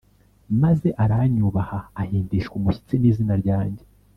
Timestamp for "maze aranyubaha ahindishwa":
0.61-2.53